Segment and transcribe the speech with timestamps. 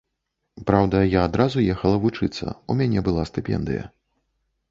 [0.69, 3.83] Праўда, я адразу ехала вучыцца, у мяне была стыпендыя.